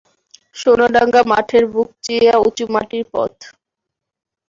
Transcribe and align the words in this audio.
সোনাডাঙা 0.55 1.21
মাঠের 1.31 1.63
বুক 1.73 1.89
চিরিয়া 2.03 2.35
উঁচু 2.39 2.65
মাটির 2.73 3.03
পথ। 3.13 3.33